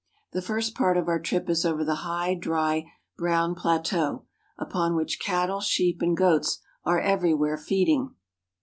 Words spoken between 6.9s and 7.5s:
every